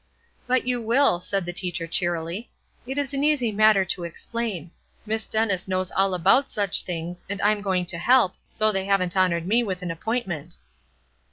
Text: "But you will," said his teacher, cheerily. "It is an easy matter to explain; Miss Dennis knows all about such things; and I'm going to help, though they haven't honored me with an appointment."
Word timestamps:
"But 0.47 0.65
you 0.65 0.81
will," 0.81 1.19
said 1.19 1.45
his 1.45 1.59
teacher, 1.59 1.85
cheerily. 1.85 2.49
"It 2.87 2.97
is 2.97 3.13
an 3.13 3.23
easy 3.23 3.51
matter 3.51 3.85
to 3.85 4.03
explain; 4.03 4.71
Miss 5.05 5.27
Dennis 5.27 5.67
knows 5.67 5.91
all 5.91 6.15
about 6.15 6.49
such 6.49 6.81
things; 6.81 7.23
and 7.29 7.39
I'm 7.43 7.61
going 7.61 7.85
to 7.85 7.99
help, 7.99 8.33
though 8.57 8.71
they 8.71 8.85
haven't 8.85 9.15
honored 9.15 9.45
me 9.45 9.61
with 9.61 9.83
an 9.83 9.91
appointment." 9.91 10.57